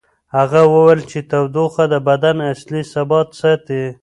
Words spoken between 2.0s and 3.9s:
بدن اصلي ثبات ساتي.